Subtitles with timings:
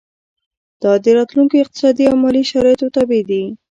[0.81, 3.43] دا د راتلونکو اقتصادي او مالي شرایطو تابع دي.